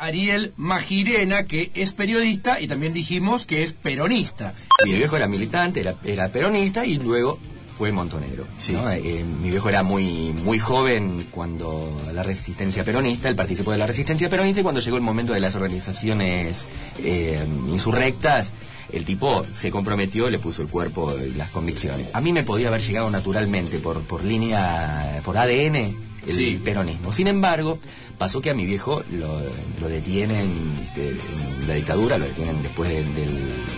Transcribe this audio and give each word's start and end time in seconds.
Ariel 0.00 0.52
Magirena, 0.56 1.44
que 1.44 1.70
es 1.74 1.92
periodista 1.92 2.60
y 2.60 2.66
también 2.66 2.92
dijimos 2.92 3.46
que 3.46 3.62
es 3.62 3.72
peronista. 3.72 4.54
Mi 4.84 4.94
viejo 4.94 5.16
era 5.16 5.28
militante, 5.28 5.80
era, 5.80 5.94
era 6.04 6.28
peronista 6.28 6.84
y 6.86 6.98
luego 6.98 7.38
fue 7.80 7.92
montonero. 7.92 8.46
¿no? 8.72 8.90
Eh, 8.90 9.24
mi 9.24 9.48
viejo 9.48 9.68
era 9.70 9.82
muy, 9.82 10.34
muy 10.44 10.58
joven 10.58 11.26
cuando 11.30 11.98
la 12.12 12.22
resistencia 12.22 12.84
peronista, 12.84 13.28
él 13.28 13.36
participó 13.36 13.72
de 13.72 13.78
la 13.78 13.86
resistencia 13.86 14.28
peronista 14.28 14.60
y 14.60 14.62
cuando 14.62 14.82
llegó 14.82 14.96
el 14.96 15.02
momento 15.02 15.32
de 15.32 15.40
las 15.40 15.54
organizaciones 15.54 16.70
eh, 17.02 17.42
insurrectas, 17.68 18.52
el 18.92 19.06
tipo 19.06 19.44
se 19.44 19.70
comprometió, 19.70 20.28
le 20.28 20.38
puso 20.38 20.60
el 20.60 20.68
cuerpo 20.68 21.14
y 21.16 21.32
las 21.32 21.50
convicciones. 21.50 22.08
A 22.12 22.20
mí 22.20 22.32
me 22.32 22.42
podía 22.42 22.68
haber 22.68 22.82
llegado 22.82 23.08
naturalmente 23.08 23.78
por, 23.78 24.02
por 24.02 24.24
línea, 24.24 25.22
por 25.24 25.38
ADN, 25.38 26.09
el 26.26 26.56
peronismo. 26.58 27.12
Sin 27.12 27.26
embargo, 27.26 27.78
pasó 28.18 28.40
que 28.40 28.50
a 28.50 28.54
mi 28.54 28.66
viejo 28.66 29.02
lo, 29.10 29.40
lo 29.80 29.88
detienen 29.88 30.76
en 30.96 31.66
la 31.66 31.74
dictadura, 31.74 32.18
lo 32.18 32.24
detienen 32.26 32.62
después 32.62 32.90
del, 32.90 33.04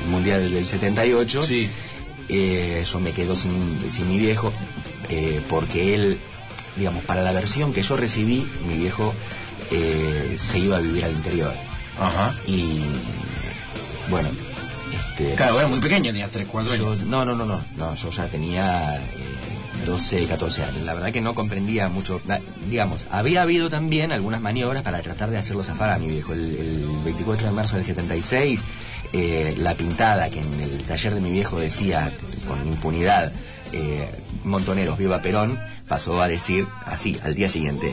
Mundial 0.08 0.50
del 0.52 0.66
78. 0.66 1.42
Sí. 1.42 1.68
Eh, 2.28 2.84
yo 2.90 3.00
me 3.00 3.12
quedo 3.12 3.36
sin, 3.36 3.50
sin 3.90 4.08
mi 4.08 4.18
viejo 4.18 4.52
eh, 5.08 5.42
porque 5.48 5.94
él, 5.94 6.18
digamos, 6.76 7.04
para 7.04 7.22
la 7.22 7.32
versión 7.32 7.72
que 7.72 7.82
yo 7.82 7.96
recibí, 7.96 8.48
mi 8.66 8.76
viejo 8.76 9.12
eh, 9.70 10.36
se 10.38 10.58
iba 10.58 10.76
a 10.76 10.80
vivir 10.80 11.04
al 11.04 11.12
interior. 11.12 11.52
Ajá. 12.00 12.34
Y 12.46 12.80
bueno, 14.08 14.28
este, 14.94 15.34
Claro, 15.34 15.58
era 15.58 15.68
muy 15.68 15.78
pequeño, 15.80 16.06
tenía 16.06 16.28
3, 16.28 16.46
4 16.50 16.74
yo, 16.76 16.92
años. 16.92 17.06
no, 17.06 17.24
no, 17.24 17.34
no, 17.34 17.44
no, 17.44 17.62
no, 17.76 17.94
yo 17.94 18.10
ya 18.10 18.26
tenía 18.26 18.96
eh, 18.96 19.00
12, 19.84 20.26
14 20.26 20.64
años. 20.64 20.82
La 20.82 20.94
verdad 20.94 21.12
que 21.12 21.20
no 21.20 21.34
comprendía 21.34 21.88
mucho. 21.88 22.20
Digamos, 22.68 23.06
había 23.10 23.42
habido 23.42 23.70
también 23.70 24.12
algunas 24.12 24.40
maniobras 24.40 24.82
para 24.82 25.02
tratar 25.02 25.30
de 25.30 25.38
hacerlo 25.38 25.64
zafar 25.64 25.90
a 25.90 25.98
mi 25.98 26.08
viejo. 26.08 26.32
El, 26.32 26.56
el 26.56 26.86
24 27.04 27.46
de 27.46 27.52
marzo 27.52 27.76
del 27.76 27.84
76, 27.84 28.64
eh, 29.12 29.54
la 29.58 29.74
pintada 29.74 30.30
que 30.30 30.40
en 30.40 30.60
el 30.60 30.82
taller 30.84 31.14
de 31.14 31.20
mi 31.20 31.30
viejo 31.30 31.58
decía 31.58 32.10
con 32.46 32.66
impunidad, 32.66 33.32
eh, 33.72 34.10
Montoneros, 34.44 34.98
viva 34.98 35.22
Perón, 35.22 35.58
pasó 35.86 36.20
a 36.20 36.28
decir 36.28 36.66
así, 36.86 37.18
al 37.22 37.34
día 37.34 37.48
siguiente, 37.48 37.92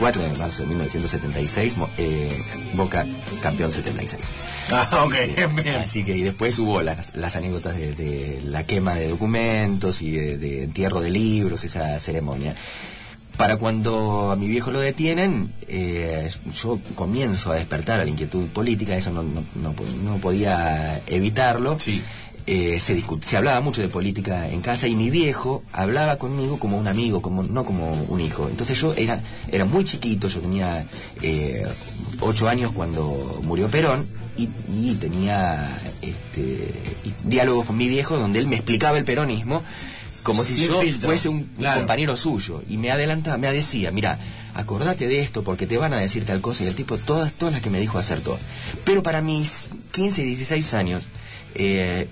24 0.00 0.22
de 0.22 0.38
marzo 0.38 0.62
de 0.62 0.68
1976, 0.68 1.76
mo- 1.76 1.88
eh, 1.98 2.30
Boca 2.74 3.06
campeón 3.42 3.72
76. 3.72 4.22
Ah, 4.72 5.02
ok, 5.04 5.14
bien. 5.64 5.74
Así 5.74 6.04
que 6.04 6.16
y 6.16 6.22
después 6.22 6.56
hubo 6.60 6.80
las, 6.80 7.12
las 7.16 7.34
anécdotas 7.34 7.76
de, 7.76 7.92
de 7.92 8.40
la 8.44 8.64
quema 8.64 8.94
de 8.94 9.08
documentos 9.08 10.00
y 10.00 10.12
de, 10.12 10.38
de 10.38 10.62
entierro 10.62 11.00
de 11.00 11.10
libros, 11.10 11.64
esa 11.64 11.98
ceremonia. 11.98 12.54
Para 13.36 13.56
cuando 13.56 14.30
a 14.30 14.36
mi 14.36 14.46
viejo 14.46 14.70
lo 14.70 14.78
detienen, 14.78 15.52
eh, 15.66 16.30
yo 16.62 16.78
comienzo 16.94 17.50
a 17.50 17.56
despertar 17.56 17.98
a 17.98 18.04
la 18.04 18.10
inquietud 18.10 18.46
política, 18.50 18.96
eso 18.96 19.10
no, 19.10 19.24
no, 19.24 19.42
no 19.60 19.74
no 20.04 20.18
podía 20.18 21.00
evitarlo. 21.08 21.76
Sí. 21.80 22.00
Eh, 22.52 22.80
se, 22.80 23.00
se 23.24 23.36
hablaba 23.36 23.60
mucho 23.60 23.80
de 23.80 23.86
política 23.86 24.48
en 24.48 24.60
casa 24.60 24.88
y 24.88 24.96
mi 24.96 25.08
viejo 25.08 25.62
hablaba 25.72 26.16
conmigo 26.18 26.58
como 26.58 26.78
un 26.78 26.88
amigo, 26.88 27.22
como 27.22 27.44
no 27.44 27.64
como 27.64 27.92
un 27.92 28.20
hijo. 28.20 28.48
Entonces 28.48 28.76
yo 28.80 28.92
era, 28.94 29.22
era 29.52 29.64
muy 29.64 29.84
chiquito, 29.84 30.26
yo 30.26 30.40
tenía 30.40 30.84
eh, 31.22 31.64
ocho 32.18 32.48
años 32.48 32.72
cuando 32.72 33.40
murió 33.44 33.70
Perón 33.70 34.04
y, 34.36 34.48
y 34.74 34.96
tenía 35.00 35.80
este, 36.02 36.72
y 37.04 37.12
diálogos 37.28 37.66
con 37.66 37.76
mi 37.76 37.86
viejo 37.86 38.16
donde 38.18 38.40
él 38.40 38.48
me 38.48 38.56
explicaba 38.56 38.98
el 38.98 39.04
peronismo 39.04 39.62
como 40.24 40.42
si 40.42 40.66
yo 40.66 40.80
filtro. 40.80 41.08
fuese 41.08 41.28
un 41.28 41.44
Claro. 41.56 41.78
compañero 41.82 42.16
suyo 42.16 42.64
y 42.68 42.78
me 42.78 42.90
adelantaba, 42.90 43.36
me 43.38 43.50
decía, 43.52 43.92
mira, 43.92 44.18
acordate 44.54 45.06
de 45.06 45.20
esto 45.22 45.44
porque 45.44 45.68
te 45.68 45.78
van 45.78 45.92
a 45.94 45.98
decir 45.98 46.24
tal 46.24 46.40
cosa 46.40 46.64
y 46.64 46.66
el 46.66 46.74
tipo 46.74 46.98
todas 46.98 47.32
todas 47.32 47.54
las 47.54 47.62
que 47.62 47.70
me 47.70 47.78
dijo 47.78 47.96
acertó. 47.98 48.36
Pero 48.84 49.04
para 49.04 49.22
mis 49.22 49.68
15 49.92 50.22
y 50.22 50.24
16 50.26 50.74
años 50.74 51.06
eh, 51.54 52.08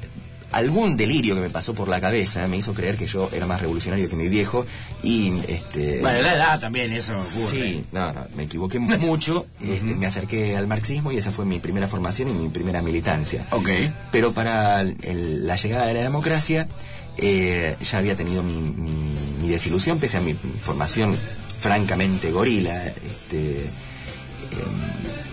algún 0.52 0.96
delirio 0.96 1.34
que 1.34 1.40
me 1.42 1.50
pasó 1.50 1.74
por 1.74 1.88
la 1.88 2.00
cabeza 2.00 2.46
me 2.46 2.56
hizo 2.56 2.72
creer 2.74 2.96
que 2.96 3.06
yo 3.06 3.28
era 3.32 3.46
más 3.46 3.60
revolucionario 3.60 4.08
que 4.08 4.16
mi 4.16 4.28
viejo 4.28 4.64
y 5.02 5.34
este 5.48 6.00
Bueno, 6.00 6.22
la 6.22 6.34
edad 6.34 6.58
también, 6.60 6.92
eso 6.92 7.12
ocurre. 7.14 7.50
Sí, 7.50 7.84
no, 7.92 8.12
no, 8.12 8.26
me 8.36 8.44
equivoqué 8.44 8.78
mucho, 8.80 9.46
este, 9.60 9.94
me 9.94 10.06
acerqué 10.06 10.56
al 10.56 10.66
marxismo 10.66 11.12
y 11.12 11.18
esa 11.18 11.30
fue 11.30 11.44
mi 11.44 11.58
primera 11.58 11.86
formación 11.88 12.30
y 12.30 12.32
mi 12.32 12.48
primera 12.48 12.80
militancia. 12.82 13.46
Ok. 13.50 13.68
Pero 14.10 14.32
para 14.32 14.80
el- 14.80 15.46
la 15.46 15.56
llegada 15.56 15.86
de 15.86 15.94
la 15.94 16.00
democracia 16.00 16.66
eh, 17.18 17.76
ya 17.80 17.98
había 17.98 18.14
tenido 18.16 18.42
mi, 18.42 18.54
mi- 18.54 19.14
mi 19.42 19.48
desilusión, 19.48 19.98
pese 19.98 20.16
a 20.18 20.20
mi 20.20 20.34
formación 20.34 21.14
francamente 21.60 22.30
gorila. 22.30 22.86
Este, 22.86 23.56
em, 24.52 25.27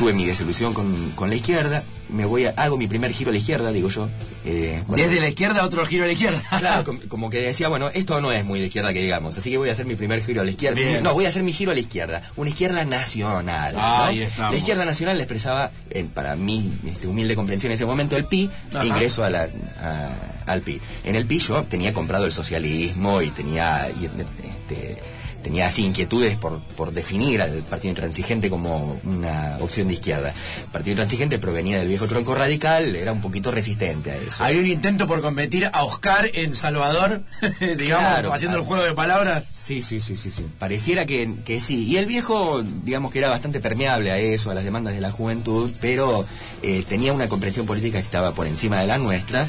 tuve 0.00 0.12
mi 0.14 0.24
desilusión 0.24 0.72
con, 0.72 1.10
con 1.10 1.28
la 1.28 1.36
izquierda, 1.36 1.84
me 2.08 2.24
voy 2.24 2.46
a, 2.46 2.54
hago 2.56 2.76
mi 2.78 2.86
primer 2.88 3.12
giro 3.12 3.28
a 3.28 3.32
la 3.34 3.38
izquierda, 3.38 3.70
digo 3.70 3.90
yo. 3.90 4.08
eh, 4.46 4.82
bueno, 4.86 5.04
Desde 5.04 5.20
la 5.20 5.28
izquierda 5.28 5.62
otro 5.64 5.84
giro 5.84 6.04
a 6.04 6.06
la 6.06 6.14
izquierda. 6.14 6.42
Claro, 6.58 6.84
com- 6.86 7.00
como 7.06 7.28
que 7.28 7.42
decía, 7.42 7.68
bueno, 7.68 7.90
esto 7.92 8.18
no 8.22 8.32
es 8.32 8.42
muy 8.44 8.58
de 8.60 8.66
izquierda 8.66 8.94
que 8.94 9.02
digamos, 9.02 9.36
así 9.36 9.50
que 9.50 9.58
voy 9.58 9.68
a 9.68 9.72
hacer 9.72 9.84
mi 9.84 9.96
primer 9.96 10.24
giro 10.24 10.40
a 10.40 10.44
la 10.44 10.50
izquierda. 10.50 10.76
Bien. 10.80 11.02
No, 11.02 11.12
voy 11.12 11.26
a 11.26 11.28
hacer 11.28 11.42
mi 11.42 11.52
giro 11.52 11.70
a 11.70 11.74
la 11.74 11.80
izquierda, 11.80 12.22
una 12.36 12.48
izquierda 12.48 12.82
nacional. 12.86 13.74
La 13.74 14.56
izquierda 14.56 14.86
nacional 14.86 15.18
le 15.18 15.24
expresaba, 15.24 15.70
para 16.14 16.34
mi 16.34 16.72
este, 16.86 17.06
humilde 17.06 17.34
comprensión 17.34 17.70
en 17.70 17.76
ese 17.76 17.84
momento, 17.84 18.16
el 18.16 18.24
PI, 18.24 18.50
Ajá. 18.74 18.86
ingreso 18.86 19.22
a 19.22 19.28
la, 19.28 19.42
a- 19.82 20.50
al 20.50 20.62
PI. 20.62 20.80
En 21.04 21.14
el 21.14 21.26
PI 21.26 21.38
yo 21.40 21.62
tenía 21.64 21.92
comprado 21.92 22.24
el 22.24 22.32
socialismo 22.32 23.20
y 23.20 23.30
tenía... 23.30 23.86
y, 24.00 24.06
este, 24.06 25.19
tenía 25.42 25.66
así 25.66 25.84
inquietudes 25.84 26.36
por, 26.36 26.60
por 26.76 26.92
definir 26.92 27.42
al 27.42 27.62
partido 27.62 27.90
intransigente 27.90 28.50
como 28.50 29.00
una 29.04 29.56
opción 29.60 29.88
de 29.88 29.94
izquierda. 29.94 30.34
El 30.64 30.70
partido 30.70 30.92
intransigente 30.92 31.38
provenía 31.38 31.78
del 31.78 31.88
viejo 31.88 32.06
tronco 32.06 32.34
radical, 32.34 32.94
era 32.96 33.12
un 33.12 33.20
poquito 33.20 33.50
resistente 33.50 34.10
a 34.10 34.16
eso. 34.16 34.44
Había 34.44 34.60
un 34.60 34.66
intento 34.66 35.06
por 35.06 35.20
convertir 35.22 35.68
a 35.72 35.84
Oscar 35.84 36.30
en 36.34 36.54
Salvador, 36.54 37.22
digamos, 37.60 38.06
Claro, 38.10 38.32
haciendo 38.32 38.56
claro. 38.58 38.62
el 38.62 38.66
juego 38.68 38.84
de 38.84 38.94
palabras. 38.94 39.48
Sí, 39.54 39.82
sí, 39.82 40.00
sí, 40.00 40.16
sí, 40.16 40.30
sí. 40.30 40.46
Pareciera 40.58 41.06
que, 41.06 41.30
que 41.44 41.60
sí. 41.60 41.86
Y 41.86 41.96
el 41.96 42.06
viejo, 42.06 42.62
digamos 42.84 43.12
que 43.12 43.18
era 43.18 43.28
bastante 43.28 43.60
permeable 43.60 44.10
a 44.10 44.18
eso, 44.18 44.50
a 44.50 44.54
las 44.54 44.64
demandas 44.64 44.94
de 44.94 45.00
la 45.00 45.10
juventud, 45.12 45.70
pero 45.80 46.26
eh, 46.62 46.84
tenía 46.88 47.12
una 47.12 47.28
comprensión 47.28 47.66
política 47.66 47.98
que 47.98 48.04
estaba 48.04 48.32
por 48.32 48.46
encima 48.46 48.80
de 48.80 48.86
la 48.86 48.98
nuestra 48.98 49.46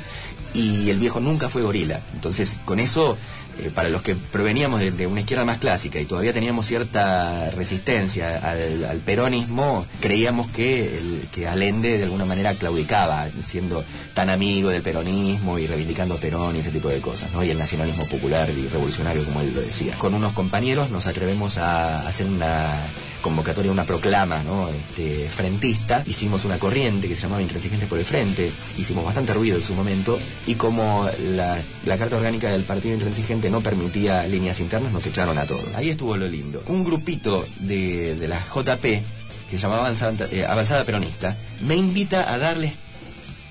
y 0.53 0.89
el 0.89 0.99
viejo 0.99 1.19
nunca 1.19 1.49
fue 1.49 1.61
gorila. 1.61 2.01
Entonces, 2.13 2.57
con 2.65 2.79
eso, 2.79 3.17
eh, 3.59 3.71
para 3.73 3.89
los 3.89 4.01
que 4.01 4.15
proveníamos 4.15 4.79
de, 4.79 5.07
una 5.07 5.21
izquierda 5.21 5.45
más 5.45 5.59
clásica 5.59 5.99
y 5.99 6.05
todavía 6.05 6.33
teníamos 6.33 6.65
cierta 6.65 7.51
resistencia 7.51 8.37
al, 8.37 8.85
al 8.85 8.97
peronismo, 8.99 9.85
creíamos 9.99 10.49
que, 10.51 10.95
el, 10.95 11.27
que 11.31 11.47
Allende 11.47 11.97
de 11.97 12.03
alguna 12.03 12.25
manera 12.25 12.53
claudicaba, 12.55 13.27
siendo 13.45 13.83
tan 14.13 14.29
amigo 14.29 14.69
del 14.69 14.81
peronismo 14.81 15.59
y 15.59 15.67
reivindicando 15.67 16.15
a 16.15 16.19
Perón 16.19 16.55
y 16.55 16.59
ese 16.59 16.71
tipo 16.71 16.89
de 16.89 17.01
cosas, 17.01 17.31
¿no? 17.31 17.43
Y 17.43 17.49
el 17.49 17.57
nacionalismo 17.57 18.05
popular 18.07 18.49
y 18.49 18.67
revolucionario, 18.67 19.23
como 19.25 19.41
él 19.41 19.53
lo 19.53 19.61
decía. 19.61 19.95
Con 19.97 20.13
unos 20.13 20.33
compañeros 20.33 20.89
nos 20.89 21.07
atrevemos 21.07 21.57
a 21.57 22.07
hacer 22.07 22.27
una 22.27 22.81
convocatoria, 23.21 23.71
una 23.71 23.85
proclama, 23.85 24.43
¿no? 24.43 24.69
Este, 24.69 25.29
frentista. 25.29 26.03
Hicimos 26.05 26.45
una 26.45 26.59
corriente 26.59 27.07
que 27.07 27.15
se 27.15 27.21
llamaba 27.21 27.41
Intransigentes 27.41 27.87
por 27.87 27.99
el 27.99 28.05
Frente. 28.05 28.51
Hicimos 28.77 29.05
bastante 29.05 29.33
ruido 29.33 29.57
en 29.57 29.63
su 29.63 29.73
momento. 29.73 30.19
Y 30.45 30.55
como 30.55 31.09
la, 31.35 31.57
Carta 31.97 32.17
Orgánica 32.17 32.49
del 32.49 32.63
Partido 32.63 32.93
Intransigente 32.95 33.49
no 33.49 33.61
permitía 33.61 34.27
líneas 34.27 34.59
internas, 34.59 34.91
nos 34.91 35.05
echaron 35.05 35.37
a 35.37 35.45
todos. 35.45 35.65
Ahí 35.75 35.89
estuvo 35.89 36.17
lo 36.17 36.27
lindo. 36.27 36.63
Un 36.67 36.83
grupito 36.83 37.45
de, 37.59 38.15
de 38.15 38.27
la 38.27 38.39
JP, 38.39 38.81
que 38.83 39.03
se 39.51 39.57
llamaba 39.57 39.81
Avanzada, 39.81 40.27
eh, 40.31 40.45
Avanzada 40.45 40.83
Peronista, 40.83 41.37
me 41.61 41.75
invita 41.75 42.33
a 42.33 42.37
darles 42.37 42.73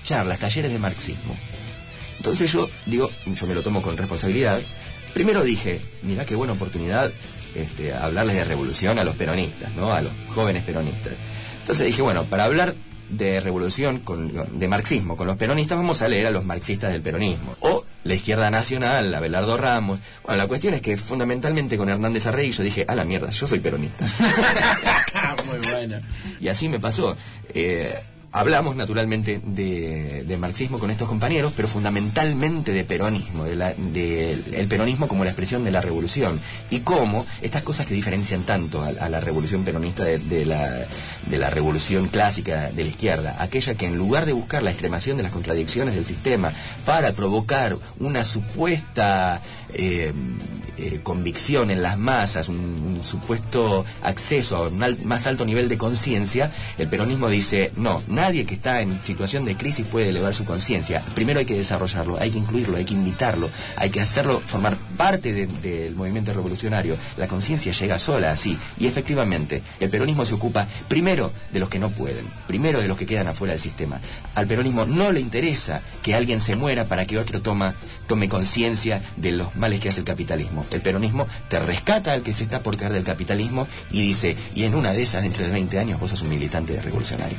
charlas, 0.03 0.39
talleres 0.39 0.71
de 0.71 0.79
marxismo. 0.79 1.35
Entonces 2.17 2.51
yo 2.51 2.69
digo, 2.85 3.09
yo 3.25 3.47
me 3.47 3.55
lo 3.55 3.63
tomo 3.63 3.81
con 3.81 3.97
responsabilidad. 3.97 4.61
Primero 5.13 5.43
dije, 5.43 5.81
mira 6.03 6.25
qué 6.25 6.35
buena 6.35 6.53
oportunidad 6.53 7.11
este, 7.55 7.93
hablarles 7.93 8.35
de 8.35 8.45
revolución 8.45 8.99
a 8.99 9.03
los 9.03 9.15
peronistas, 9.15 9.73
¿no? 9.75 9.91
A 9.91 10.01
los 10.01 10.11
jóvenes 10.29 10.63
peronistas. 10.63 11.13
Entonces 11.59 11.87
dije, 11.87 12.01
bueno, 12.01 12.25
para 12.25 12.45
hablar 12.45 12.75
de 13.09 13.39
revolución, 13.41 13.99
con, 13.99 14.31
de 14.57 14.67
marxismo 14.67 15.17
con 15.17 15.27
los 15.27 15.37
peronistas, 15.37 15.77
vamos 15.77 16.01
a 16.01 16.07
leer 16.07 16.27
a 16.27 16.31
los 16.31 16.45
marxistas 16.45 16.91
del 16.91 17.01
peronismo. 17.01 17.55
O 17.59 17.85
la 18.03 18.15
izquierda 18.15 18.49
nacional, 18.49 19.13
Abelardo 19.13 19.57
Ramos. 19.57 19.99
Bueno, 20.23 20.37
la 20.37 20.47
cuestión 20.47 20.73
es 20.73 20.81
que 20.81 20.97
fundamentalmente 20.97 21.77
con 21.77 21.89
Hernández 21.89 22.25
Arrey 22.27 22.51
yo 22.51 22.63
dije, 22.63 22.85
a 22.87 22.95
la 22.95 23.03
mierda, 23.03 23.29
yo 23.29 23.47
soy 23.47 23.59
peronista. 23.59 24.05
Muy 25.45 25.67
buena. 25.67 26.01
Y 26.39 26.47
así 26.47 26.69
me 26.69 26.79
pasó. 26.79 27.15
Eh, 27.53 27.99
hablamos 28.33 28.75
naturalmente 28.75 29.41
de, 29.45 30.37
marxismo 30.39 30.79
con 30.79 30.89
estos 30.89 31.07
compañeros, 31.07 31.53
pero 31.55 31.67
fundamentalmente 31.67 32.71
de 32.71 32.83
peronismo, 32.83 33.43
de 33.43 33.55
la- 33.55 33.73
de 33.75 34.31
el 34.53 34.67
peronismo 34.67 35.07
como 35.07 35.23
la 35.23 35.29
expresión 35.29 35.63
de 35.63 35.71
la 35.71 35.81
revolución. 35.81 36.39
Y 36.69 36.79
cómo 36.79 37.25
estas 37.41 37.61
cosas 37.63 37.85
que 37.85 37.93
diferencian 37.93 38.41
tanto 38.43 38.81
a, 38.81 39.09
la 39.09 39.19
revolución 39.19 39.63
peronista 39.63 40.03
de 40.03 40.45
la 40.45 41.49
revolución 41.49 42.07
clásica 42.07 42.71
de 42.71 42.83
la 42.83 42.89
izquierda, 42.89 43.35
aquella 43.39 43.75
que 43.75 43.85
en 43.85 43.97
lugar 43.97 44.25
de 44.25 44.33
buscar 44.33 44.63
la 44.63 44.71
extremación 44.71 45.17
de 45.17 45.23
las 45.23 45.31
contradicciones 45.31 45.93
del 45.95 46.05
sistema 46.05 46.51
para 46.85 47.11
provocar 47.11 47.75
una 47.99 48.23
supuesta 48.23 49.41
eh, 49.73 50.13
eh, 50.77 50.99
convicción 51.03 51.69
en 51.69 51.83
las 51.83 51.97
masas, 51.97 52.49
un, 52.49 53.01
supuesto 53.03 53.83
acceso 54.03 54.55
a 54.57 54.67
un 54.67 54.81
al- 54.83 55.03
más 55.03 55.25
alto 55.27 55.43
nivel 55.45 55.67
de 55.69 55.77
conciencia, 55.77 56.51
el 56.77 56.87
peronismo 56.87 57.29
dice, 57.29 57.71
no, 57.75 58.01
nadie 58.07 58.45
que 58.45 58.53
está 58.55 58.81
en 58.81 58.93
situación 59.03 59.43
de 59.43 59.57
crisis 59.57 59.85
puede 59.87 60.09
elevar 60.09 60.35
su 60.35 60.45
conciencia. 60.45 61.03
Primero 61.15 61.39
hay 61.39 61.45
que 61.45 61.57
desarrollarlo, 61.57 62.19
hay 62.19 62.29
que 62.31 62.37
incluirlo, 62.37 62.77
hay 62.77 62.85
que 62.85 62.93
invitarlo, 62.93 63.49
hay 63.75 63.89
que 63.89 64.01
hacerlo 64.01 64.41
formar 64.45 64.77
parte 64.97 65.33
de- 65.33 65.47
del 65.47 65.95
movimiento 65.95 66.31
revolucionario. 66.33 66.95
La 67.17 67.27
conciencia 67.27 67.71
llega 67.73 67.97
sola, 67.99 68.31
así. 68.31 68.57
Y 68.79 68.85
efectivamente, 68.87 69.61
el 69.79 69.89
peronismo 69.89 70.25
se 70.25 70.35
ocupa 70.35 70.67
primero 70.87 71.31
de 71.51 71.59
los 71.59 71.69
que 71.69 71.79
no 71.79 71.89
pueden, 71.89 72.25
primero 72.47 72.79
de 72.81 72.87
los 72.87 72.97
que 72.97 73.05
quedan 73.07 73.27
afuera 73.27 73.53
del 73.53 73.61
sistema. 73.61 73.99
Al 74.35 74.45
peronismo 74.47 74.85
no 74.85 75.11
le 75.11 75.19
interesa 75.21 75.81
que 76.03 76.13
alguien 76.15 76.39
se 76.39 76.55
muera 76.55 76.85
para 76.85 77.05
que 77.05 77.17
otro 77.17 77.41
toma, 77.41 77.73
tome 78.07 78.29
conciencia 78.29 79.01
de 79.17 79.31
los 79.31 79.55
males 79.61 79.79
que 79.79 79.89
hace 79.89 80.01
el 80.01 80.05
capitalismo. 80.05 80.65
El 80.73 80.81
peronismo 80.81 81.27
te 81.47 81.59
rescata 81.59 82.11
al 82.11 82.23
que 82.23 82.33
se 82.33 82.43
está 82.43 82.59
por 82.59 82.75
caer 82.75 82.91
del 82.91 83.03
capitalismo 83.03 83.67
y 83.91 84.01
dice, 84.01 84.35
y 84.55 84.63
en 84.65 84.75
una 84.75 84.91
de 84.91 85.03
esas, 85.03 85.21
dentro 85.21 85.45
de 85.45 85.51
20 85.51 85.79
años, 85.79 85.99
vos 85.99 86.09
sos 86.09 86.23
un 86.23 86.29
militante 86.29 86.81
revolucionario. 86.81 87.37